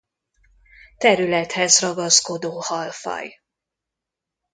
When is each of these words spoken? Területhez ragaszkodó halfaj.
Területhez 0.97 1.79
ragaszkodó 1.79 2.59
halfaj. 2.59 3.39